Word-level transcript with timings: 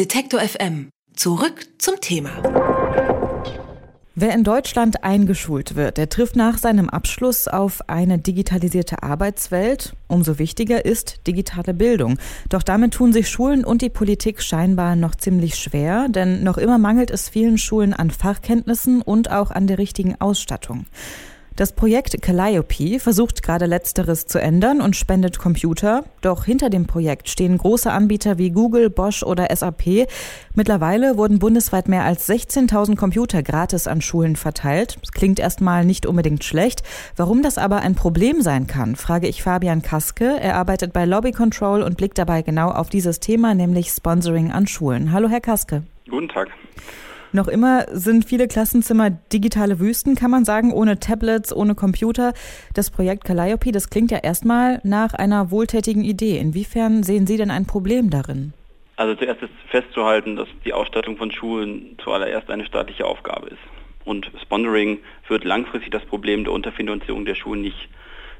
Detektor 0.00 0.40
FM. 0.40 0.88
Zurück 1.14 1.66
zum 1.76 2.00
Thema. 2.00 2.30
Wer 4.14 4.32
in 4.32 4.44
Deutschland 4.44 5.04
eingeschult 5.04 5.76
wird, 5.76 5.98
der 5.98 6.08
trifft 6.08 6.36
nach 6.36 6.56
seinem 6.56 6.88
Abschluss 6.88 7.48
auf 7.48 7.86
eine 7.86 8.16
digitalisierte 8.16 9.02
Arbeitswelt. 9.02 9.92
Umso 10.08 10.38
wichtiger 10.38 10.86
ist 10.86 11.26
digitale 11.26 11.74
Bildung. 11.74 12.18
Doch 12.48 12.62
damit 12.62 12.94
tun 12.94 13.12
sich 13.12 13.28
Schulen 13.28 13.62
und 13.62 13.82
die 13.82 13.90
Politik 13.90 14.40
scheinbar 14.40 14.96
noch 14.96 15.16
ziemlich 15.16 15.56
schwer, 15.56 16.08
denn 16.08 16.44
noch 16.44 16.56
immer 16.56 16.78
mangelt 16.78 17.10
es 17.10 17.28
vielen 17.28 17.58
Schulen 17.58 17.92
an 17.92 18.10
Fachkenntnissen 18.10 19.02
und 19.02 19.30
auch 19.30 19.50
an 19.50 19.66
der 19.66 19.76
richtigen 19.76 20.18
Ausstattung. 20.18 20.86
Das 21.60 21.74
Projekt 21.74 22.22
Calliope 22.22 22.98
versucht 23.00 23.42
gerade 23.42 23.66
letzteres 23.66 24.24
zu 24.24 24.40
ändern 24.40 24.80
und 24.80 24.96
spendet 24.96 25.38
Computer. 25.38 26.04
Doch 26.22 26.46
hinter 26.46 26.70
dem 26.70 26.86
Projekt 26.86 27.28
stehen 27.28 27.58
große 27.58 27.92
Anbieter 27.92 28.38
wie 28.38 28.48
Google, 28.50 28.88
Bosch 28.88 29.22
oder 29.22 29.54
SAP. 29.54 30.08
Mittlerweile 30.54 31.18
wurden 31.18 31.38
bundesweit 31.38 31.86
mehr 31.86 32.04
als 32.04 32.26
16.000 32.26 32.96
Computer 32.96 33.42
gratis 33.42 33.86
an 33.88 34.00
Schulen 34.00 34.36
verteilt. 34.36 34.96
Das 35.02 35.12
klingt 35.12 35.38
erstmal 35.38 35.84
nicht 35.84 36.06
unbedingt 36.06 36.44
schlecht. 36.44 36.82
Warum 37.14 37.42
das 37.42 37.58
aber 37.58 37.80
ein 37.80 37.94
Problem 37.94 38.40
sein 38.40 38.66
kann, 38.66 38.96
frage 38.96 39.28
ich 39.28 39.42
Fabian 39.42 39.82
Kaske. 39.82 40.40
Er 40.40 40.56
arbeitet 40.56 40.94
bei 40.94 41.04
Lobby 41.04 41.32
Control 41.32 41.82
und 41.82 41.98
blickt 41.98 42.16
dabei 42.16 42.40
genau 42.40 42.70
auf 42.70 42.88
dieses 42.88 43.20
Thema, 43.20 43.54
nämlich 43.54 43.90
Sponsoring 43.90 44.50
an 44.50 44.66
Schulen. 44.66 45.12
Hallo, 45.12 45.28
Herr 45.28 45.42
Kaske. 45.42 45.82
Guten 46.08 46.30
Tag. 46.30 46.48
Noch 47.32 47.46
immer 47.46 47.86
sind 47.92 48.24
viele 48.24 48.48
Klassenzimmer 48.48 49.10
digitale 49.10 49.78
Wüsten, 49.78 50.16
kann 50.16 50.32
man 50.32 50.44
sagen, 50.44 50.72
ohne 50.72 50.98
Tablets, 50.98 51.54
ohne 51.54 51.76
Computer. 51.76 52.32
Das 52.74 52.90
Projekt 52.90 53.24
Calliope, 53.24 53.70
das 53.70 53.88
klingt 53.88 54.10
ja 54.10 54.18
erstmal 54.18 54.80
nach 54.82 55.14
einer 55.14 55.52
wohltätigen 55.52 56.02
Idee. 56.02 56.38
Inwiefern 56.38 57.04
sehen 57.04 57.28
Sie 57.28 57.36
denn 57.36 57.52
ein 57.52 57.66
Problem 57.66 58.10
darin? 58.10 58.52
Also 58.96 59.14
zuerst 59.14 59.42
ist 59.42 59.52
festzuhalten, 59.70 60.36
dass 60.36 60.48
die 60.64 60.72
Ausstattung 60.72 61.16
von 61.16 61.30
Schulen 61.30 61.96
zuallererst 62.02 62.50
eine 62.50 62.66
staatliche 62.66 63.06
Aufgabe 63.06 63.48
ist. 63.48 63.58
Und 64.04 64.30
Sponsoring 64.42 64.98
wird 65.28 65.44
langfristig 65.44 65.90
das 65.90 66.04
Problem 66.04 66.42
der 66.44 66.52
Unterfinanzierung 66.52 67.24
der 67.24 67.36
Schulen 67.36 67.62
nicht 67.62 67.88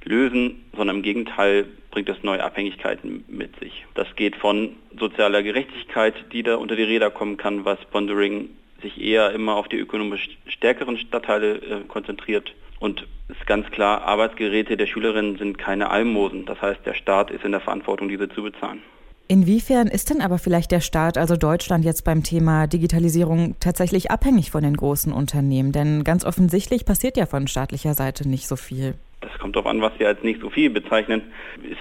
lösen, 0.04 0.64
sondern 0.76 0.96
im 0.96 1.02
Gegenteil 1.02 1.66
bringt 1.92 2.08
es 2.08 2.22
neue 2.22 2.42
Abhängigkeiten 2.42 3.24
mit 3.28 3.58
sich. 3.60 3.86
Das 3.94 4.08
geht 4.16 4.34
von 4.36 4.76
sozialer 4.98 5.42
Gerechtigkeit, 5.42 6.14
die 6.32 6.42
da 6.42 6.56
unter 6.56 6.76
die 6.76 6.82
Räder 6.82 7.10
kommen 7.10 7.36
kann, 7.36 7.64
was 7.64 7.80
Sponsoring 7.82 8.50
sich 8.80 9.00
eher 9.00 9.32
immer 9.32 9.56
auf 9.56 9.68
die 9.68 9.78
ökonomisch 9.78 10.28
stärkeren 10.46 10.98
Stadtteile 10.98 11.56
äh, 11.56 11.80
konzentriert. 11.88 12.54
Und 12.78 13.06
es 13.28 13.36
ist 13.36 13.46
ganz 13.46 13.70
klar, 13.70 14.02
Arbeitsgeräte 14.02 14.76
der 14.76 14.86
Schülerinnen 14.86 15.36
sind 15.36 15.58
keine 15.58 15.90
Almosen. 15.90 16.46
Das 16.46 16.60
heißt, 16.60 16.80
der 16.84 16.94
Staat 16.94 17.30
ist 17.30 17.44
in 17.44 17.52
der 17.52 17.60
Verantwortung, 17.60 18.08
diese 18.08 18.28
zu 18.28 18.42
bezahlen. 18.42 18.82
Inwiefern 19.28 19.86
ist 19.86 20.10
denn 20.10 20.22
aber 20.22 20.38
vielleicht 20.38 20.72
der 20.72 20.80
Staat, 20.80 21.16
also 21.16 21.36
Deutschland 21.36 21.84
jetzt 21.84 22.04
beim 22.04 22.24
Thema 22.24 22.66
Digitalisierung 22.66 23.54
tatsächlich 23.60 24.10
abhängig 24.10 24.50
von 24.50 24.64
den 24.64 24.76
großen 24.76 25.12
Unternehmen? 25.12 25.70
Denn 25.70 26.02
ganz 26.02 26.24
offensichtlich 26.24 26.84
passiert 26.84 27.16
ja 27.16 27.26
von 27.26 27.46
staatlicher 27.46 27.94
Seite 27.94 28.28
nicht 28.28 28.48
so 28.48 28.56
viel. 28.56 28.94
Das 29.20 29.30
kommt 29.38 29.54
darauf 29.54 29.70
an, 29.70 29.80
was 29.82 29.92
Sie 29.98 30.04
als 30.04 30.20
nicht 30.24 30.40
so 30.40 30.50
viel 30.50 30.70
bezeichnen. 30.70 31.22
Es 31.62 31.78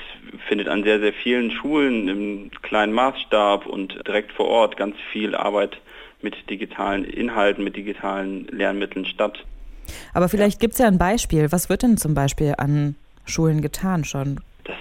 findet 0.47 0.67
an 0.67 0.84
sehr, 0.84 1.00
sehr 1.00 1.11
vielen 1.11 1.50
Schulen 1.50 2.08
im 2.08 2.52
kleinen 2.61 2.94
Maßstab 2.94 3.66
und 3.66 3.97
direkt 4.06 4.31
vor 4.34 4.47
Ort 4.47 4.78
ganz 4.78 4.95
viel 5.11 5.34
Arbeit 5.34 5.80
mit 6.22 6.50
digitalen 6.50 7.03
Inhalten, 7.03 7.64
mit 7.64 7.75
digitalen 7.75 8.48
Lernmitteln 8.48 9.06
statt. 9.06 9.45
Aber 10.14 10.30
vielleicht 10.30 10.59
gibt 10.59 10.73
es 10.73 10.80
ja 10.80 10.88
ein 10.88 10.98
Beispiel. 10.98 11.52
Was 11.52 11.70
wird 11.70 11.84
denn 11.84 11.98
zum 11.98 12.14
Beispiel 12.14 12.56
an 12.58 12.95
Schulen 13.25 13.62
getan 13.62 14.03
schon? 14.03 14.40
Das 14.66 14.78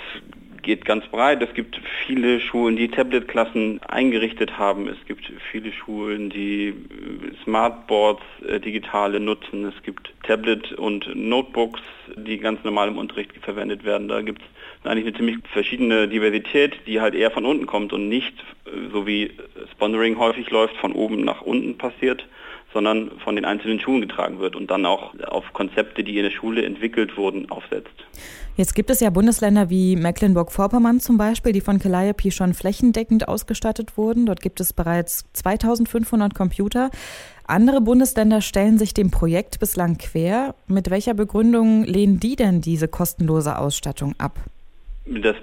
geht 0.62 0.84
ganz 0.84 1.06
breit. 1.06 1.42
Es 1.42 1.54
gibt 1.54 1.80
viele 2.06 2.40
Schulen, 2.40 2.76
die 2.76 2.88
Tablet-Klassen 2.88 3.80
eingerichtet 3.84 4.58
haben. 4.58 4.86
Es 4.88 4.98
gibt 5.06 5.32
viele 5.50 5.72
Schulen, 5.72 6.28
die 6.28 6.68
äh, 6.68 6.74
Smartboards 7.44 8.22
äh, 8.46 8.60
digitale 8.60 9.18
nutzen. 9.18 9.64
Es 9.64 9.82
gibt 9.82 10.12
Tablet 10.24 10.72
und 10.72 11.08
Notebooks, 11.14 11.80
die 12.16 12.36
ganz 12.36 12.62
normal 12.64 12.88
im 12.88 12.98
Unterricht 12.98 13.32
verwendet 13.40 13.84
werden. 13.84 14.08
Da 14.08 14.20
gibt 14.20 14.42
es 14.42 14.86
eigentlich 14.86 15.06
eine 15.06 15.16
ziemlich 15.16 15.38
verschiedene 15.52 16.06
Diversität, 16.06 16.74
die 16.86 17.00
halt 17.00 17.14
eher 17.14 17.30
von 17.30 17.46
unten 17.46 17.66
kommt 17.66 17.94
und 17.94 18.08
nicht, 18.08 18.34
äh, 18.66 18.90
so 18.92 19.06
wie 19.06 19.30
Sponsoring 19.72 20.18
häufig 20.18 20.50
läuft, 20.50 20.76
von 20.76 20.92
oben 20.92 21.24
nach 21.24 21.42
unten 21.42 21.78
passiert, 21.78 22.26
sondern 22.72 23.10
von 23.24 23.36
den 23.36 23.44
einzelnen 23.44 23.80
Schulen 23.80 24.02
getragen 24.02 24.38
wird 24.40 24.56
und 24.56 24.70
dann 24.70 24.84
auch 24.84 25.14
auf 25.26 25.44
Konzepte, 25.52 26.04
die 26.04 26.16
in 26.16 26.24
der 26.24 26.30
Schule 26.30 26.64
entwickelt 26.64 27.16
wurden, 27.16 27.50
aufsetzt. 27.50 27.94
Jetzt 28.56 28.74
gibt 28.74 28.90
es 28.90 28.98
ja 28.98 29.10
Bundesländer 29.10 29.70
wie 29.70 29.94
Mecklenburg-Vorpommern 29.94 30.98
zum 30.98 31.16
Beispiel, 31.16 31.52
die 31.52 31.60
von 31.60 31.78
Calliope 31.78 32.32
schon 32.32 32.54
flächendeckend 32.54 33.28
ausgestattet 33.28 33.96
wurden. 33.96 34.26
Dort 34.26 34.40
gibt 34.40 34.60
es 34.60 34.72
bereits 34.72 35.24
2500 35.34 36.34
Computer. 36.34 36.90
Andere 37.46 37.80
Bundesländer 37.80 38.40
stellen 38.40 38.76
sich 38.76 38.94
dem 38.94 39.12
Projekt 39.12 39.60
bislang 39.60 39.96
quer. 39.96 40.56
Mit 40.66 40.90
welcher 40.90 41.14
Begründung 41.14 41.84
lehnen 41.84 42.18
die 42.18 42.34
denn 42.34 42.60
diese 42.60 42.88
kostenlose 42.88 43.58
Ausstattung 43.58 44.14
ab? 44.18 44.40
Das 45.10 45.36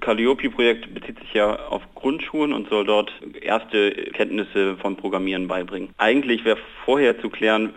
Calliope-Projekt 0.00 0.94
bezieht 0.94 1.18
sich 1.18 1.34
ja 1.34 1.54
auf 1.66 1.82
Grundschulen 1.94 2.54
und 2.54 2.70
soll 2.70 2.86
dort 2.86 3.12
erste 3.42 3.92
Kenntnisse 3.92 4.76
von 4.78 4.96
Programmieren 4.96 5.46
beibringen. 5.46 5.90
Eigentlich 5.98 6.44
wäre 6.46 6.56
vorher 6.86 7.20
zu 7.20 7.28
klären, 7.28 7.74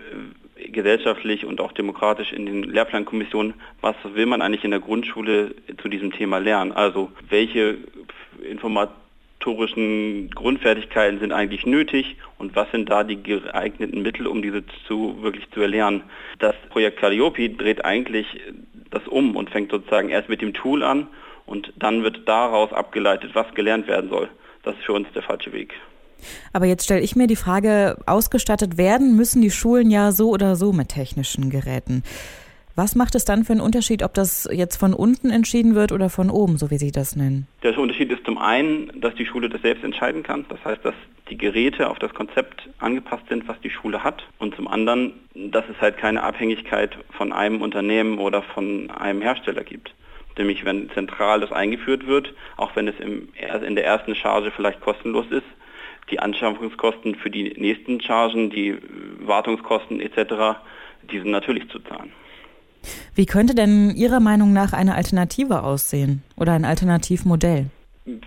äh, 0.56 0.70
gesellschaftlich 0.70 1.46
und 1.46 1.60
auch 1.60 1.74
demokratisch 1.74 2.32
in 2.32 2.46
den 2.46 2.64
Lehrplankommissionen, 2.64 3.56
was 3.82 3.96
will 4.14 4.26
man 4.26 4.42
eigentlich 4.42 4.64
in 4.64 4.72
der 4.72 4.80
Grundschule 4.80 5.54
zu 5.82 5.90
diesem 5.90 6.14
Thema 6.14 6.38
lernen? 6.38 6.72
Also 6.72 7.12
welche 7.30 7.78
informatorischen 8.50 10.30
Grundfertigkeiten 10.30 11.20
sind 11.20 11.34
eigentlich 11.34 11.66
nötig 11.66 12.16
und 12.38 12.56
was 12.56 12.72
sind 12.72 12.90
da 12.90 13.04
die 13.04 13.22
geeigneten 13.22 14.02
Mittel, 14.02 14.28
um 14.28 14.42
diese 14.42 14.64
zu 14.88 15.22
wirklich 15.22 15.50
zu 15.52 15.60
erlernen? 15.60 16.04
Das 16.40 16.56
Projekt 16.70 17.00
Calliope 17.00 17.50
dreht 17.50 17.84
eigentlich 17.84 18.28
das 18.90 19.06
um 19.10 19.36
und 19.36 19.50
fängt 19.50 19.72
sozusagen 19.72 20.08
erst 20.08 20.30
mit 20.30 20.42
dem 20.42 20.54
Tool 20.54 20.84
an 20.84 21.08
und 21.46 21.74
dann 21.78 22.04
wird 22.04 22.28
daraus 22.28 22.72
abgeleitet, 22.74 23.32
was 23.34 23.54
gelernt 23.54 23.88
werden 23.88 24.10
soll. 24.10 24.30
Das 24.64 24.76
ist 24.76 24.84
für 24.86 24.94
uns 24.94 25.08
der 25.14 25.24
falsche 25.24 25.52
Weg. 25.52 25.74
Aber 26.54 26.66
jetzt 26.66 26.86
stelle 26.86 27.02
ich 27.02 27.16
mir 27.16 27.28
die 27.28 27.36
Frage, 27.36 27.98
ausgestattet 28.06 28.78
werden 28.78 29.16
müssen 29.16 29.42
die 29.42 29.52
Schulen 29.52 29.92
ja 29.92 30.12
so 30.12 30.30
oder 30.30 30.56
so 30.56 30.72
mit 30.72 30.90
technischen 30.90 31.50
Geräten. 31.50 32.04
Was 32.76 32.96
macht 32.96 33.14
es 33.14 33.24
dann 33.24 33.44
für 33.44 33.54
einen 33.54 33.62
Unterschied, 33.62 34.02
ob 34.02 34.16
das 34.16 34.50
jetzt 34.52 34.78
von 34.78 34.96
unten 34.96 35.30
entschieden 35.30 35.76
wird 35.76 35.92
oder 35.92 36.10
von 36.10 36.32
oben, 36.32 36.58
so 36.58 36.72
wie 36.72 36.80
Sie 36.80 36.92
das 36.92 37.16
nennen? 37.16 37.48
Der 37.62 37.78
Unterschied 37.78 38.12
ist 38.12 38.26
zum 38.26 38.40
einen, 38.40 39.00
dass 39.00 39.14
die 39.14 39.28
Schule 39.28 39.48
das 39.48 39.62
selbst 39.62 39.84
entscheiden 39.84 40.24
kann. 40.24 40.46
Das 40.50 40.64
heißt, 40.66 40.84
dass 40.84 40.96
die 41.30 41.38
Geräte 41.38 41.88
auf 41.88 42.00
das 42.00 42.12
Konzept 42.16 42.68
angepasst 42.80 43.24
sind, 43.30 43.48
was 43.48 43.60
die 43.62 43.70
Schule 43.70 44.04
hat. 44.04 44.24
Und 44.40 44.56
zum 44.56 44.68
anderen, 44.68 45.14
dass 45.36 45.66
es 45.70 45.80
halt 45.82 45.98
keine 45.98 46.24
Abhängigkeit 46.24 46.98
von 47.16 47.32
einem 47.32 47.62
Unternehmen 47.62 48.18
oder 48.18 48.42
von 48.42 48.90
einem 48.90 49.22
Hersteller 49.22 49.64
gibt 49.64 49.94
nämlich 50.38 50.66
wenn 50.66 50.90
zentral 50.92 51.40
das 51.40 51.52
eingeführt 51.52 52.08
wird, 52.08 52.34
auch 52.58 52.76
wenn 52.76 52.88
es 52.88 53.00
im, 53.00 53.30
in 53.66 53.76
der 53.76 53.86
ersten 53.86 54.16
Charge 54.16 54.52
vielleicht 54.52 54.82
kostenlos 54.82 55.26
ist, 55.30 55.46
die 56.10 56.20
Anschaffungskosten 56.20 57.16
für 57.16 57.30
die 57.30 57.54
nächsten 57.58 58.02
Chargen, 58.02 58.50
die 58.50 58.78
Wartungskosten 59.20 60.00
etc., 60.00 60.60
die 61.12 61.20
sind 61.20 61.32
natürlich 61.32 61.70
zu 61.70 61.80
zahlen. 61.80 62.12
Wie 63.16 63.26
könnte 63.26 63.56
denn 63.56 63.92
Ihrer 63.92 64.20
Meinung 64.20 64.54
nach 64.54 64.74
eine 64.74 64.96
Alternative 64.96 65.64
aussehen 65.64 66.24
oder 66.36 66.54
ein 66.54 66.66
Alternativmodell? 66.66 67.68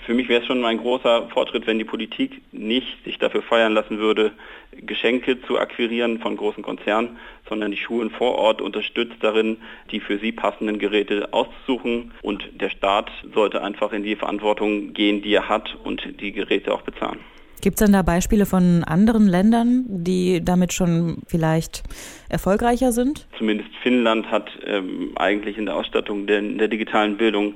Für 0.07 0.15
mich 0.15 0.29
wäre 0.29 0.41
es 0.41 0.47
schon 0.47 0.65
ein 0.65 0.79
großer 0.79 1.29
Fortschritt, 1.29 1.67
wenn 1.67 1.79
die 1.79 1.85
Politik 1.85 2.41
nicht 2.53 3.05
sich 3.05 3.19
dafür 3.19 3.43
feiern 3.43 3.75
lassen 3.75 3.99
würde, 3.99 4.33
Geschenke 4.73 5.41
zu 5.43 5.59
akquirieren 5.59 6.19
von 6.19 6.37
großen 6.37 6.63
Konzernen, 6.63 7.19
sondern 7.49 7.71
die 7.71 7.77
Schulen 7.77 8.11
vor 8.11 8.37
Ort 8.37 8.63
unterstützt 8.63 9.17
darin, 9.21 9.59
die 9.91 10.01
für 10.01 10.19
sie 10.19 10.33
passenden 10.33 10.79
Geräte 10.79 11.33
auszusuchen. 11.33 12.13
Und 12.23 12.45
der 12.55 12.71
Staat 12.71 13.11
sollte 13.35 13.63
einfach 13.63 13.93
in 13.93 14.03
die 14.03 14.17
Verantwortung 14.17 14.95
gehen, 14.95 15.21
die 15.21 15.35
er 15.35 15.49
hat 15.49 15.77
und 15.85 16.21
die 16.21 16.33
Geräte 16.33 16.73
auch 16.73 16.83
bezahlen. 16.83 17.21
Gibt 17.61 17.81
es 17.81 17.85
denn 17.85 17.93
da 17.93 18.03
Beispiele 18.03 18.47
von 18.47 18.85
anderen 18.85 19.27
Ländern, 19.27 19.85
die 19.89 20.43
damit 20.43 20.73
schon 20.73 21.19
vielleicht 21.27 21.83
erfolgreicher 22.29 22.93
sind? 22.93 23.27
Zumindest 23.37 23.71
Finnland 23.83 24.31
hat 24.31 24.51
ähm, 24.67 25.13
eigentlich 25.17 25.59
in 25.59 25.67
der 25.67 25.77
Ausstattung 25.77 26.27
der, 26.27 26.41
der 26.41 26.69
digitalen 26.69 27.17
Bildung 27.17 27.55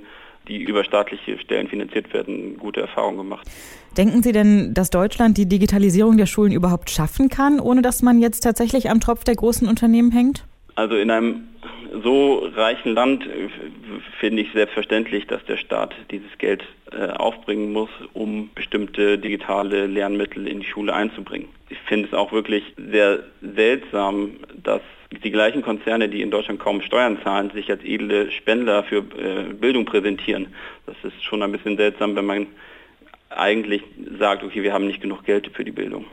die 0.50 0.62
über 0.62 0.84
staatliche 0.84 1.38
Stellen 1.38 1.68
finanziert 1.68 2.12
werden, 2.12 2.58
gute 2.58 2.80
Erfahrungen 2.80 3.18
gemacht. 3.18 3.46
Denken 3.96 4.22
Sie 4.22 4.32
denn, 4.32 4.74
dass 4.74 4.90
Deutschland 4.90 5.36
die 5.36 5.48
Digitalisierung 5.48 6.16
der 6.16 6.26
Schulen 6.26 6.52
überhaupt 6.52 6.90
schaffen 6.90 7.28
kann, 7.28 7.60
ohne 7.60 7.82
dass 7.82 8.02
man 8.02 8.20
jetzt 8.20 8.40
tatsächlich 8.40 8.90
am 8.90 9.00
Tropf 9.00 9.24
der 9.24 9.36
großen 9.36 9.68
Unternehmen 9.68 10.10
hängt? 10.10 10.44
Also 10.74 10.96
in 10.96 11.10
einem 11.10 11.48
so 12.02 12.48
reichen 12.54 12.94
Land 12.94 13.26
äh, 13.26 13.48
finde 14.18 14.42
ich 14.42 14.52
selbstverständlich, 14.52 15.26
dass 15.26 15.44
der 15.44 15.56
Staat 15.56 15.94
dieses 16.10 16.30
Geld 16.38 16.64
äh, 16.92 17.08
aufbringen 17.08 17.72
muss, 17.72 17.90
um 18.12 18.50
bestimmte 18.54 19.18
digitale 19.18 19.86
Lernmittel 19.86 20.46
in 20.46 20.60
die 20.60 20.66
Schule 20.66 20.94
einzubringen. 20.94 21.48
Ich 21.68 21.78
finde 21.86 22.08
es 22.08 22.14
auch 22.14 22.32
wirklich 22.32 22.64
sehr 22.76 23.20
seltsam, 23.40 24.36
dass 24.62 24.82
die 25.10 25.30
gleichen 25.30 25.62
Konzerne, 25.62 26.08
die 26.08 26.22
in 26.22 26.30
Deutschland 26.30 26.60
kaum 26.60 26.82
Steuern 26.82 27.18
zahlen, 27.22 27.50
sich 27.50 27.70
als 27.70 27.82
edle 27.84 28.30
Spender 28.30 28.84
für 28.84 28.98
äh, 28.98 29.52
Bildung 29.52 29.84
präsentieren. 29.84 30.48
Das 30.86 30.96
ist 31.02 31.22
schon 31.24 31.42
ein 31.42 31.52
bisschen 31.52 31.76
seltsam, 31.76 32.14
wenn 32.16 32.26
man 32.26 32.46
eigentlich 33.28 33.82
sagt, 34.18 34.42
okay, 34.42 34.62
wir 34.62 34.72
haben 34.72 34.86
nicht 34.86 35.00
genug 35.00 35.24
Geld 35.24 35.50
für 35.54 35.64
die 35.64 35.70
Bildung. 35.70 36.06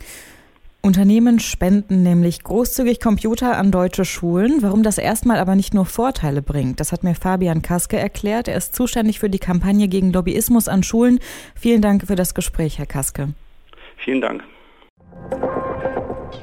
Unternehmen 0.82 1.40
spenden 1.40 2.02
nämlich 2.04 2.44
großzügig 2.44 3.02
Computer 3.02 3.58
an 3.58 3.72
deutsche 3.72 4.06
Schulen, 4.06 4.62
warum 4.62 4.84
das 4.84 4.98
erstmal 4.98 5.38
aber 5.38 5.56
nicht 5.56 5.74
nur 5.74 5.86
Vorteile 5.86 6.42
bringt. 6.42 6.80
Das 6.80 6.92
hat 6.92 7.04
mir 7.04 7.14
Fabian 7.14 7.62
Kaske 7.62 7.98
erklärt. 7.98 8.48
Er 8.48 8.56
ist 8.56 8.74
zuständig 8.74 9.20
für 9.20 9.30
die 9.30 9.40
Kampagne 9.40 9.90
gegen 9.90 10.14
Lobbyismus 10.14 10.70
an 10.70 10.84
Schulen. 10.84 11.20
Vielen 11.56 11.82
Dank 11.82 12.08
für 12.08 12.16
das 12.16 12.34
Gespräch, 12.34 12.78
Herr 12.78 12.86
Kaske. 12.86 13.34
Vielen 13.98 14.22
Dank. 14.22 14.44